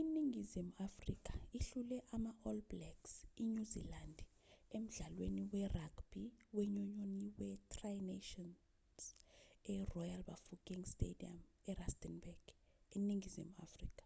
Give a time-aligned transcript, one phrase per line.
[0.00, 4.24] iningizimu afrika ihlule ama-all blacks inyuzilandi
[4.78, 6.24] emdlalweni we-ragbhi
[6.56, 9.00] wenyunyoni we-tri nations
[9.76, 11.38] eroyal bafokeng stadium
[11.72, 12.44] erustenburg
[12.96, 14.04] eningizimu afrika